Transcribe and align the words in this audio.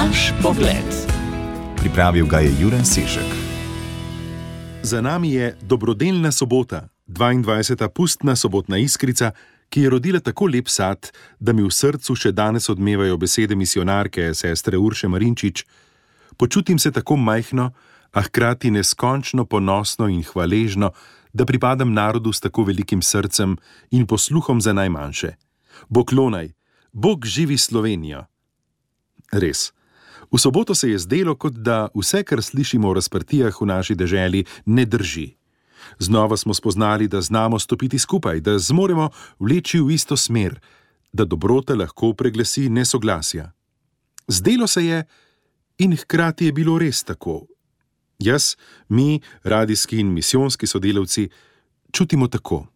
Naš 0.00 0.32
pogled. 0.42 0.88
Pripravil 1.76 2.26
ga 2.26 2.38
je 2.40 2.54
Juren 2.60 2.84
Sešek. 2.84 3.28
Za 4.82 5.00
nami 5.00 5.32
je 5.32 5.56
dobrodelna 5.60 6.32
sobota, 6.32 6.88
22. 7.06 7.88
pustna 7.88 8.36
sobotna 8.36 8.78
iskrica, 8.78 9.30
ki 9.68 9.80
je 9.80 9.90
rodila 9.90 10.20
tako 10.20 10.46
lep 10.46 10.68
sad, 10.68 11.12
da 11.40 11.52
mi 11.52 11.62
v 11.62 11.68
srcu 11.68 12.16
še 12.16 12.32
danes 12.32 12.68
odmevajo 12.72 13.18
besede 13.20 13.52
misionarke 13.52 14.32
sestre 14.34 14.78
Urše 14.78 15.08
Marinčič. 15.08 15.66
Počutim 16.36 16.78
se 16.78 16.92
tako 16.92 17.16
majhno, 17.16 17.72
a 18.12 18.22
hkrati 18.22 18.70
neskončno 18.70 19.44
ponosno 19.44 20.08
in 20.08 20.22
hvaležno, 20.24 20.94
da 21.32 21.44
pripadam 21.44 21.92
narodu 21.92 22.32
s 22.32 22.40
tako 22.40 22.64
velikim 22.64 23.02
srcem 23.02 23.58
in 23.90 24.06
posluhom 24.06 24.64
za 24.64 24.72
najmanjše. 24.72 25.34
Bog 25.88 26.08
klonaj, 26.08 26.48
Bog 26.92 27.26
živi 27.26 27.58
Slovenijo. 27.58 28.24
Res. 29.32 29.72
V 30.30 30.38
soboto 30.38 30.74
se 30.74 30.90
je 30.90 30.98
zdelo, 30.98 31.34
kot 31.34 31.52
da 31.52 31.88
vse, 31.94 32.22
kar 32.22 32.42
slišimo 32.42 32.88
o 32.88 32.94
razprtijah 32.94 33.60
v 33.60 33.66
naši 33.66 33.94
deželi, 33.94 34.44
ne 34.66 34.84
drži. 34.86 35.34
Znova 35.98 36.36
smo 36.36 36.54
spoznali, 36.54 37.08
da 37.08 37.20
znamo 37.20 37.58
stopiti 37.58 37.98
skupaj, 37.98 38.40
da 38.40 38.58
zmoremo 38.58 39.10
vleči 39.38 39.80
v 39.80 39.90
isto 39.90 40.16
smer, 40.16 40.60
da 41.12 41.24
dobrota 41.24 41.74
lahko 41.74 42.12
preglasi 42.14 42.68
nesoglasja. 42.68 43.50
Zdelo 44.28 44.66
se 44.66 44.86
je, 44.86 45.04
in 45.78 45.96
hkrati 45.96 46.46
je 46.46 46.52
bilo 46.52 46.78
res 46.78 47.04
tako. 47.04 47.46
Jaz, 48.18 48.54
mi, 48.88 49.20
radijski 49.42 49.98
in 49.98 50.12
misijonski 50.12 50.66
sodelavci, 50.66 51.28
čutimo 51.92 52.28
tako. 52.28 52.66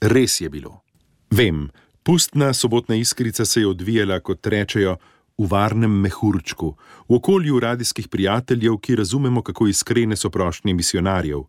Res 0.00 0.40
je 0.40 0.50
bilo. 0.50 0.82
Vem, 1.30 1.70
pustna 2.02 2.52
sobotna 2.54 2.94
iskrica 2.94 3.44
se 3.44 3.60
je 3.60 3.66
odvijala, 3.66 4.20
kot 4.20 4.46
rečejo, 4.46 4.96
v 5.38 5.46
varnem 5.46 6.00
mehurčku, 6.00 6.76
v 7.08 7.14
okolju 7.14 7.60
radijskih 7.60 8.08
prijateljev, 8.08 8.78
ki 8.78 8.96
razumemo, 8.96 9.42
kako 9.42 9.66
iskrene 9.66 10.16
so 10.16 10.30
prošnje 10.30 10.74
misionarjev. 10.74 11.46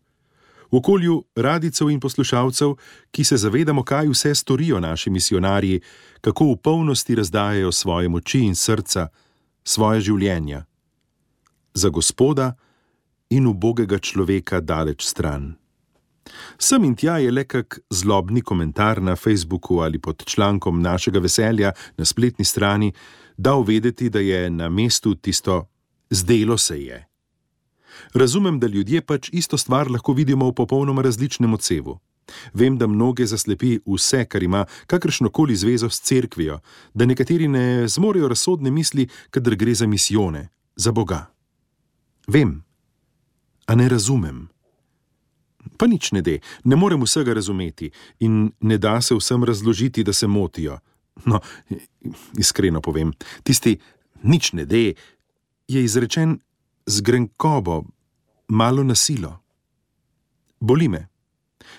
V 0.71 0.77
okolju 0.77 1.23
radicev 1.35 1.89
in 1.89 1.99
poslušalcev, 1.99 2.75
ki 3.11 3.23
se 3.23 3.37
zavedamo, 3.37 3.83
kaj 3.83 4.07
vse 4.07 4.35
storijo 4.35 4.79
naši 4.79 5.09
misionarji, 5.09 5.81
kako 6.21 6.45
v 6.53 6.57
polnosti 6.57 7.15
razdajajo 7.15 7.71
svoje 7.71 8.09
moči 8.09 8.39
in 8.39 8.55
srca, 8.55 9.07
svoje 9.63 10.01
življenja. 10.01 10.65
Za 11.73 11.89
gospoda 11.89 12.53
in 13.29 13.47
ubogega 13.47 13.97
človeka 13.97 14.59
daleč 14.59 15.05
stran. 15.05 15.55
Sem 16.57 16.83
in 16.83 16.95
tja 16.95 17.17
je 17.17 17.31
le 17.31 17.43
kak 17.43 17.79
zlobni 17.89 18.41
komentar 18.41 19.01
na 19.01 19.15
Facebooku 19.15 19.79
ali 19.81 19.99
pod 19.99 20.23
člankom 20.25 20.81
našega 20.81 21.19
veselja 21.19 21.71
na 21.97 22.05
spletni 22.05 22.45
strani 22.45 22.93
dal 23.39 23.63
vedeti, 23.63 24.09
da 24.09 24.19
je 24.19 24.49
na 24.49 24.69
mestu 24.69 25.15
tisto 25.15 25.67
zdelo 26.09 26.57
se 26.57 26.83
je. 26.83 27.07
Razumem, 28.13 28.59
da 28.59 28.67
ljudje 28.67 29.01
pač 29.01 29.29
isto 29.31 29.57
stvar 29.57 29.91
lahko 29.91 30.13
vidimo 30.13 30.49
v 30.49 30.53
popolnoma 30.53 31.01
različnem 31.01 31.53
odsevu. 31.53 31.99
Vem, 32.53 32.77
da 32.77 32.87
mnoge 32.87 33.25
zaslepi 33.25 33.79
vse, 33.85 34.25
kar 34.25 34.43
ima 34.43 34.65
kakršnokoli 34.87 35.55
zvezo 35.55 35.89
s 35.89 36.01
cerkvijo, 36.01 36.59
da 36.93 37.05
nekateri 37.05 37.47
ne 37.47 37.87
zmorejo 37.87 38.27
razsodne 38.27 38.71
misli, 38.71 39.07
kadar 39.29 39.55
gre 39.55 39.73
za 39.73 39.87
misijone, 39.87 40.49
za 40.75 40.91
Boga. 40.91 41.25
Vem, 42.27 42.63
a 43.65 43.75
ne 43.75 43.89
razumem. 43.89 44.47
Pa 45.77 45.87
nič 45.87 46.11
ne 46.11 46.21
de, 46.21 46.39
ne 46.63 46.75
morem 46.75 47.01
vsega 47.01 47.33
razumeti 47.33 47.91
in 48.19 48.51
ne 48.59 48.77
da 48.77 49.01
se 49.01 49.15
vsem 49.15 49.43
razložiti, 49.43 50.03
da 50.03 50.13
se 50.13 50.27
motijo. 50.27 50.79
No, 51.25 51.39
iskreno 52.37 52.81
povem, 52.81 53.13
tisti 53.43 53.79
nič 54.23 54.53
ne 54.53 54.65
de, 54.65 54.93
je 55.67 55.83
izrečen 55.83 56.39
z 56.85 57.01
grenkobo, 57.01 57.83
malo 58.47 58.83
nasilo. 58.83 59.39
Boli 60.59 60.87
me. 60.87 61.07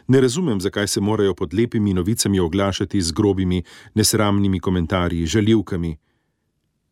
Ne 0.08 0.20
razumem, 0.20 0.60
zakaj 0.60 0.88
se 0.88 1.00
morajo 1.00 1.34
pod 1.34 1.54
lepimi 1.54 1.94
novicami 1.94 2.40
oglašati 2.40 3.02
z 3.02 3.12
grobimi, 3.12 3.62
nesramnimi 3.94 4.60
komentarji, 4.60 5.26
žaljivkami. 5.26 5.96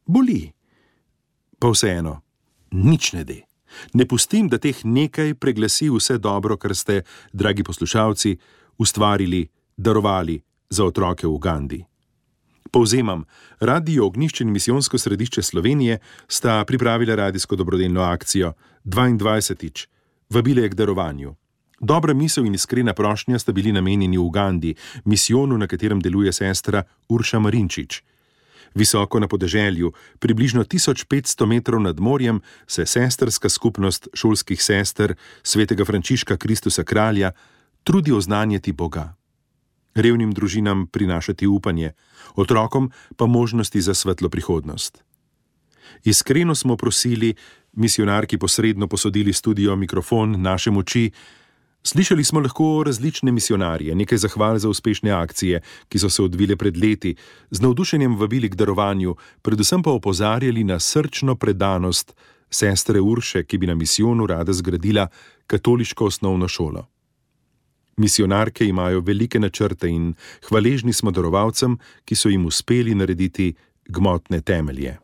Boli. 0.06 0.52
Pa 1.58 1.70
vseeno, 1.70 2.20
nič 2.70 3.12
ne 3.12 3.24
de. 3.24 3.42
Ne 3.92 4.06
pustim, 4.06 4.48
da 4.48 4.58
teh 4.58 4.84
nekaj 4.84 5.34
preglasi 5.34 5.90
vse 5.90 6.18
dobro, 6.18 6.56
kar 6.56 6.74
ste, 6.76 7.02
dragi 7.32 7.62
poslušalci, 7.62 8.36
ustvarili, 8.78 9.48
darovali 9.76 10.40
za 10.70 10.84
otroke 10.84 11.26
v 11.26 11.38
Gandhi. 11.38 11.87
Povzemam, 12.70 13.24
Radio 13.60 14.06
Ognišče 14.06 14.44
in 14.44 14.52
Misijonsko 14.52 14.98
središče 14.98 15.42
Slovenije 15.42 15.98
sta 16.28 16.64
pripravila 16.64 17.14
radijsko 17.14 17.56
dobrodelno 17.56 18.00
akcijo 18.00 18.52
22. 18.84 19.86
Vabile 20.30 20.68
k 20.68 20.74
darovanju. 20.74 21.34
Dobra 21.80 22.14
misel 22.14 22.46
in 22.46 22.54
iskrena 22.54 22.92
prošnja 22.92 23.38
sta 23.38 23.52
bili 23.52 23.72
namenjeni 23.72 24.18
v 24.18 24.30
Gandhi, 24.30 24.74
misijonu, 25.04 25.58
na 25.58 25.66
katerem 25.66 26.00
deluje 26.00 26.32
sestra 26.32 26.82
Urša 27.08 27.38
Marinčič. 27.38 28.02
Visoko 28.74 29.20
na 29.20 29.28
podeželju, 29.28 29.92
približno 30.18 30.64
1500 30.64 31.46
metrov 31.46 31.80
nad 31.82 32.00
morjem, 32.00 32.40
se 32.66 32.86
sestrska 32.86 33.48
skupnost 33.48 34.08
šolskih 34.14 34.62
sester 34.62 35.14
svetega 35.42 35.84
Frančiška 35.84 36.36
Kristusa 36.36 36.84
Kralja 36.84 37.32
trudi 37.84 38.12
oznanjati 38.12 38.72
Boga. 38.72 39.17
Revnim 39.98 40.32
družinam 40.32 40.86
prinašati 40.86 41.46
upanje, 41.46 41.92
otrokom 42.34 42.90
pa 43.16 43.26
možnosti 43.26 43.80
za 43.80 43.94
svetlo 43.94 44.28
prihodnost. 44.28 45.02
Iskreno 46.04 46.54
smo 46.54 46.76
prosili, 46.76 47.34
misionarki 47.72 48.38
posredno 48.38 48.86
posodili 48.86 49.32
studio 49.32 49.76
mikrofon 49.76 50.42
naše 50.42 50.70
moči, 50.70 51.10
Slišali 51.82 52.24
smo 52.24 52.40
lahko 52.40 52.82
različne 52.86 53.32
misionarje, 53.32 53.94
nekaj 53.94 54.18
zahval 54.18 54.58
za 54.58 54.68
uspešne 54.68 55.10
akcije, 55.10 55.60
ki 55.88 55.98
so 55.98 56.10
se 56.10 56.22
odvile 56.22 56.56
pred 56.56 56.76
leti, 56.76 57.14
z 57.50 57.62
navdušenjem 57.62 58.16
vabili 58.18 58.50
k 58.50 58.58
darovanju, 58.58 59.14
predvsem 59.42 59.82
pa 59.82 59.90
opozarjali 59.90 60.64
na 60.64 60.80
srčno 60.80 61.36
predanost 61.36 62.12
sestre 62.50 63.00
Urše, 63.00 63.44
ki 63.44 63.58
bi 63.58 63.66
na 63.66 63.74
misijonu 63.74 64.26
rada 64.26 64.52
zgradila 64.52 65.06
katoliško 65.46 66.04
osnovno 66.04 66.48
šolo. 66.48 66.86
Misionarke 67.98 68.64
imajo 68.64 69.02
velike 69.02 69.40
načrte 69.40 69.88
in 69.90 70.12
hvaležni 70.48 70.92
smo 70.92 71.10
darovalcem, 71.10 71.76
ki 72.04 72.14
so 72.14 72.30
jim 72.30 72.46
uspeli 72.46 72.94
narediti 72.94 73.52
gmotne 73.88 74.40
temelje. 74.40 74.96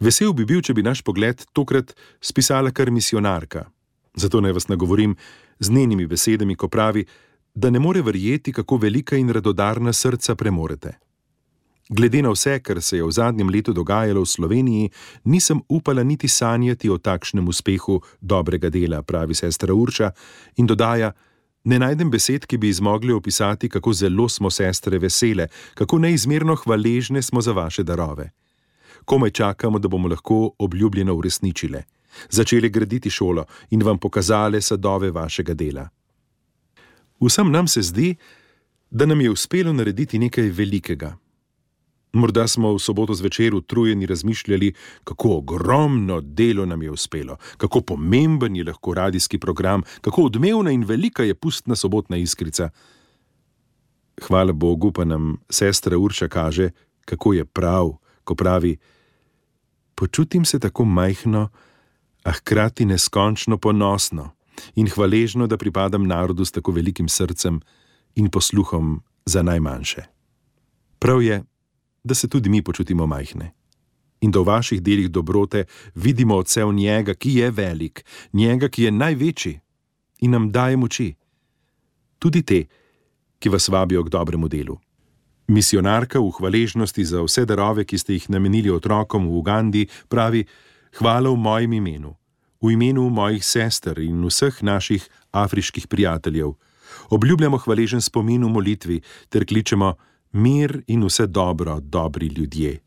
Vesel 0.00 0.34
bi 0.36 0.44
bil, 0.44 0.60
če 0.60 0.74
bi 0.76 0.84
naš 0.84 1.00
pogled 1.06 1.46
tokrat 1.56 1.94
spisala 2.20 2.72
kar 2.74 2.90
misionarka. 2.90 3.64
Zato 4.16 4.40
naj 4.40 4.52
vas 4.58 4.68
nagovorim 4.68 5.16
z 5.58 5.72
njenimi 5.72 6.06
besedami, 6.06 6.56
ko 6.56 6.68
pravi, 6.68 7.06
da 7.54 7.70
ne 7.70 7.80
more 7.80 8.02
verjeti, 8.02 8.52
kako 8.52 8.76
velika 8.76 9.16
in 9.16 9.30
radodarna 9.32 9.92
srca 9.92 10.34
premorete. 10.34 10.98
Glede 11.88 12.22
na 12.22 12.32
vse, 12.34 12.58
kar 12.60 12.82
se 12.82 12.96
je 12.96 13.04
v 13.04 13.12
zadnjem 13.12 13.48
letu 13.48 13.72
dogajalo 13.72 14.20
v 14.20 14.26
Sloveniji, 14.26 14.90
nisem 15.24 15.60
upala 15.68 16.02
niti 16.02 16.28
sanjati 16.28 16.90
o 16.90 16.98
takšnem 16.98 17.48
uspehu 17.48 18.00
dobrega 18.20 18.70
dela, 18.70 19.02
pravi 19.02 19.34
sestra 19.34 19.74
Urša 19.74 20.10
in 20.56 20.66
dodaja: 20.66 21.12
Ne 21.66 21.78
najdem 21.82 22.10
besed, 22.10 22.46
ki 22.46 22.58
bi 22.62 22.70
zmogli 22.72 23.12
opisati, 23.12 23.68
kako 23.68 23.92
zelo 23.92 24.28
smo 24.28 24.50
sestre 24.50 24.98
vesele, 25.02 25.48
kako 25.74 25.98
neizmerno 25.98 26.54
hvaležne 26.54 27.22
smo 27.22 27.40
za 27.42 27.52
vaše 27.52 27.82
darove. 27.82 28.30
Komaj 29.04 29.30
čakamo, 29.30 29.78
da 29.78 29.88
bomo 29.88 30.08
lahko 30.08 30.50
obljubljeno 30.58 31.14
uresničile 31.14 31.82
začeli 32.30 32.68
graditi 32.68 33.10
šolo 33.10 33.44
in 33.70 33.82
vam 33.82 33.98
pokazali 33.98 34.62
sadove 34.62 35.10
vašega 35.10 35.54
dela. 35.54 35.88
Vsem 37.20 37.50
nam 37.50 37.68
se 37.68 37.82
zdi, 37.82 38.14
da 38.90 39.06
nam 39.06 39.20
je 39.20 39.30
uspelo 39.30 39.72
narediti 39.72 40.18
nekaj 40.18 40.48
velikega. 40.48 41.16
Morda 42.16 42.46
smo 42.48 42.72
v 42.72 42.80
soboto 42.80 43.14
zvečer 43.14 43.54
utrujeni 43.54 44.06
razmišljali, 44.06 44.72
kako 45.04 45.36
ogromno 45.36 46.20
delo 46.20 46.66
nam 46.66 46.82
je 46.82 46.90
uspelo, 46.90 47.36
kako 47.56 47.80
pomemben 47.80 48.56
je 48.56 48.64
lahko 48.64 48.94
radijski 48.94 49.38
program, 49.38 49.82
kako 50.00 50.22
odmevna 50.22 50.70
in 50.70 50.84
velika 50.84 51.22
je 51.22 51.34
pustna 51.34 51.76
sobotna 51.76 52.16
iskrica. 52.16 52.70
Hvala 54.22 54.52
Bogu 54.52 54.92
pa 54.92 55.04
nam 55.04 55.36
sestra 55.50 55.98
Urša 55.98 56.28
kaže, 56.28 56.70
kako 57.04 57.32
je 57.32 57.44
prav, 57.44 57.92
ko 58.24 58.34
pravi: 58.34 58.76
Počutim 59.94 60.44
se 60.44 60.58
tako 60.58 60.84
majhno, 60.84 61.48
a 62.24 62.32
hkrati 62.32 62.84
neskončno 62.84 63.58
ponosno 63.58 64.30
in 64.74 64.88
hvaležno, 64.88 65.46
da 65.46 65.56
pripadam 65.56 66.06
narodu 66.06 66.44
s 66.44 66.52
tako 66.52 66.72
velikim 66.72 67.08
srcem 67.08 67.60
in 68.14 68.30
posluhom 68.30 69.02
za 69.26 69.42
najmanjše. 69.42 70.02
Prav 70.98 71.22
je, 71.22 71.44
da 72.06 72.14
se 72.14 72.28
tudi 72.28 72.48
mi 72.48 72.62
počutimo 72.62 73.06
majhne 73.06 73.52
in 74.20 74.30
da 74.30 74.40
v 74.40 74.48
vaših 74.48 74.82
delih 74.82 75.10
dobrote 75.10 75.64
vidimo 75.94 76.36
odsev 76.36 76.72
njega, 76.72 77.14
ki 77.14 77.34
je 77.34 77.50
velik, 77.50 78.04
njega, 78.32 78.68
ki 78.68 78.82
je 78.82 78.90
največji 78.90 79.60
in 80.20 80.30
nam 80.30 80.50
daje 80.52 80.76
moči. 80.76 81.14
Tudi 82.18 82.42
te, 82.42 82.64
ki 83.38 83.48
vas 83.48 83.68
vabijo 83.68 84.04
k 84.04 84.12
dobremu 84.12 84.48
delu. 84.48 84.78
Misionarka 85.48 86.18
v 86.18 86.30
hvaležnosti 86.38 87.04
za 87.04 87.22
vse 87.22 87.44
darove, 87.46 87.84
ki 87.84 87.98
ste 87.98 88.16
jih 88.16 88.30
namenili 88.30 88.70
otrokom 88.70 89.28
v 89.28 89.36
Ugandi, 89.38 89.86
pravi: 90.08 90.46
Hvala 90.98 91.30
v 91.30 91.36
mojem 91.36 91.72
imenu, 91.72 92.16
v 92.62 92.72
imenu 92.72 93.10
mojih 93.10 93.44
sester 93.44 93.98
in 93.98 94.24
vseh 94.24 94.62
naših 94.62 95.08
afriških 95.30 95.86
prijateljev. 95.86 96.56
Obljubljamo 97.10 97.58
hvaležen 97.58 98.00
spomin 98.00 98.44
v 98.44 98.48
molitvi 98.48 99.00
ter 99.28 99.44
kličemo 99.44 99.94
mir 100.32 100.82
in 100.86 101.04
vse 101.04 101.26
dobro, 101.26 101.80
dobri 101.80 102.26
ljudje. 102.26 102.80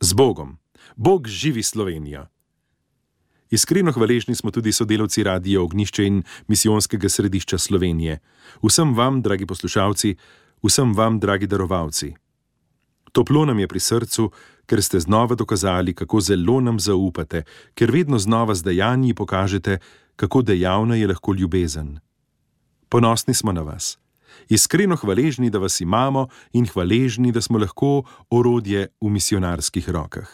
Z 0.00 0.12
Bogom, 0.12 0.58
Bog 0.96 1.28
živi 1.28 1.62
Slovenijo. 1.62 2.26
Iskreno 3.50 3.92
hvaležni 3.92 4.34
smo 4.34 4.50
tudi 4.50 4.72
sodelavci 4.72 5.22
Radia 5.22 5.62
Ognišče 5.62 6.06
in 6.06 6.22
misijonskega 6.48 7.08
središča 7.08 7.58
Slovenije. 7.58 8.18
Vsem 8.62 8.94
vam, 8.94 9.22
dragi 9.22 9.46
poslušalci, 9.46 10.16
vsem 10.62 10.94
vam, 10.94 11.18
dragi 11.20 11.46
darovalci. 11.46 12.14
Toplo 13.12 13.44
nam 13.44 13.58
je 13.58 13.68
pri 13.68 13.80
srcu, 13.80 14.30
ker 14.66 14.82
ste 14.82 15.00
znova 15.00 15.34
dokazali, 15.34 15.94
kako 15.94 16.20
zelo 16.20 16.60
nam 16.60 16.80
zaupate, 16.80 17.42
ker 17.74 17.90
vedno 17.90 18.18
znova 18.18 18.54
z 18.54 18.62
dejanji 18.62 19.14
pokažete, 19.14 19.78
kako 20.16 20.42
dejavna 20.42 20.94
je 20.94 21.08
lahko 21.08 21.34
ljubezen. 21.34 21.98
Ponosni 22.88 23.34
smo 23.34 23.52
na 23.52 23.62
vas, 23.62 23.98
iskreno 24.48 24.96
hvaležni, 24.96 25.50
da 25.50 25.58
vas 25.58 25.80
imamo 25.80 26.28
in 26.52 26.66
hvaležni, 26.66 27.32
da 27.32 27.40
smo 27.40 27.58
lahko 27.58 28.02
orodje 28.30 28.88
v 29.00 29.10
misionarskih 29.10 29.88
rokah. 29.88 30.28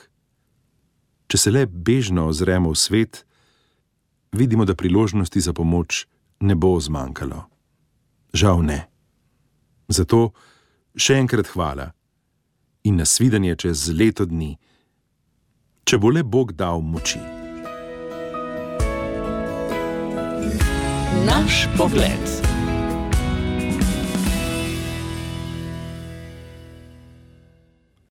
Če 1.27 1.39
se 1.39 1.51
le 1.51 1.67
bežno 1.67 2.29
ozremo 2.31 2.71
v 2.71 2.79
svet, 2.79 3.25
vidimo, 4.33 4.65
da 4.65 4.75
priložnosti 4.75 5.41
za 5.41 5.53
pomoč 5.53 6.07
ne 6.41 6.55
bo 6.55 6.77
zmanjkalo. 6.81 7.47
Žal 8.33 8.63
ne. 8.63 8.81
Zato 9.89 10.33
še 10.97 11.19
enkrat 11.21 11.51
hvala 11.55 11.93
in 12.87 13.01
nasvidenje 13.01 13.57
čez 13.67 13.89
leto 13.91 14.27
dni, 14.27 14.55
če 15.87 15.99
bo 15.99 16.13
le 16.15 16.23
Bog 16.23 16.55
dal 16.55 16.83
moči. 16.83 17.23
Naš 21.27 21.67
pogled. 21.79 22.56